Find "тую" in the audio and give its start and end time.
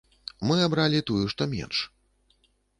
1.11-1.21